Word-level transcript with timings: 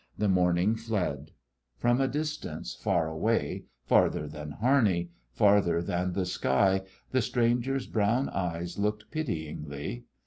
The 0.17 0.27
morning 0.27 0.75
fled. 0.77 1.29
From 1.77 2.01
a 2.01 2.07
distance, 2.07 2.73
far 2.73 3.07
away, 3.07 3.65
farther 3.85 4.27
than 4.27 4.49
Harney, 4.49 5.11
farther 5.31 5.79
than 5.79 6.13
the 6.13 6.25
sky, 6.25 6.81
the 7.11 7.21
stranger's 7.21 7.85
brown 7.85 8.27
eyes 8.29 8.79
looked 8.79 9.11
pityingly. 9.11 10.05